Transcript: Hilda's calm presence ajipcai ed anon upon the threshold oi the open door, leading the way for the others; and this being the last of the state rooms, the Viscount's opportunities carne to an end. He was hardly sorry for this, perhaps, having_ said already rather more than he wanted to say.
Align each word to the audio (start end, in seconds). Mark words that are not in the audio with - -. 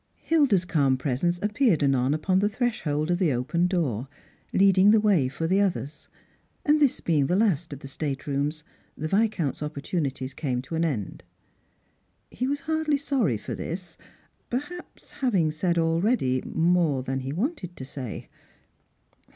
Hilda's 0.15 0.65
calm 0.65 0.97
presence 0.97 1.37
ajipcai 1.41 1.69
ed 1.73 1.83
anon 1.83 2.15
upon 2.15 2.39
the 2.39 2.49
threshold 2.49 3.11
oi 3.11 3.13
the 3.13 3.31
open 3.31 3.67
door, 3.67 4.07
leading 4.51 4.89
the 4.89 4.99
way 4.99 5.27
for 5.27 5.45
the 5.45 5.59
others; 5.61 6.09
and 6.65 6.79
this 6.79 6.99
being 7.01 7.27
the 7.27 7.35
last 7.35 7.71
of 7.71 7.81
the 7.81 7.87
state 7.87 8.25
rooms, 8.25 8.63
the 8.97 9.07
Viscount's 9.07 9.61
opportunities 9.61 10.33
carne 10.33 10.63
to 10.63 10.73
an 10.73 10.83
end. 10.83 11.23
He 12.31 12.47
was 12.47 12.61
hardly 12.61 12.97
sorry 12.97 13.37
for 13.37 13.53
this, 13.53 13.95
perhaps, 14.49 15.11
having_ 15.11 15.49
said 15.53 15.77
already 15.77 16.41
rather 16.43 16.57
more 16.57 17.03
than 17.03 17.19
he 17.19 17.31
wanted 17.31 17.75
to 17.77 17.85
say. 17.85 18.27